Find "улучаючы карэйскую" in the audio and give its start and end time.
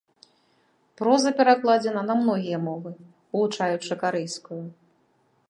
3.37-4.61